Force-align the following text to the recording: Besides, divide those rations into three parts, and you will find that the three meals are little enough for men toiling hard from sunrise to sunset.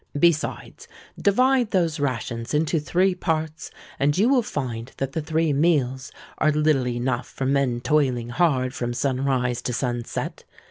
Besides, 0.17 0.87
divide 1.21 1.69
those 1.69 1.99
rations 1.99 2.55
into 2.55 2.79
three 2.79 3.13
parts, 3.13 3.69
and 3.99 4.17
you 4.17 4.29
will 4.29 4.41
find 4.41 4.91
that 4.97 5.11
the 5.11 5.21
three 5.21 5.53
meals 5.53 6.11
are 6.39 6.51
little 6.51 6.87
enough 6.87 7.27
for 7.27 7.45
men 7.45 7.81
toiling 7.81 8.29
hard 8.29 8.73
from 8.73 8.95
sunrise 8.95 9.61
to 9.61 9.73
sunset. 9.73 10.43